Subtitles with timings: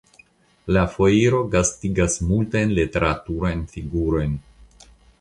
[0.77, 4.39] La foiro gastigas multajn literaturajn figurojn.